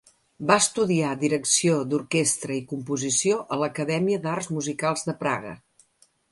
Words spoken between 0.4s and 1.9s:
Va estudiar direcció